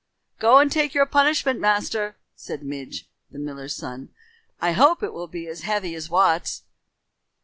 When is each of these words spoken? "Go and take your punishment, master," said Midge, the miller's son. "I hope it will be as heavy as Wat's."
"Go 0.39 0.57
and 0.57 0.71
take 0.71 0.95
your 0.95 1.05
punishment, 1.05 1.59
master," 1.59 2.17
said 2.33 2.63
Midge, 2.63 3.07
the 3.29 3.37
miller's 3.37 3.75
son. 3.75 4.09
"I 4.59 4.71
hope 4.71 5.03
it 5.03 5.13
will 5.13 5.27
be 5.27 5.45
as 5.45 5.61
heavy 5.61 5.93
as 5.93 6.09
Wat's." 6.09 6.63